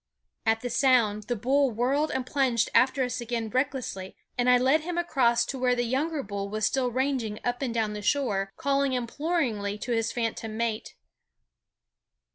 [0.47, 4.81] At the sound the bull whirled and plunged after us again recklessly, and I led
[4.81, 8.51] him across to where the younger bull was still ranging up and down the shore,
[8.57, 10.95] calling imploringly to his phantom mate.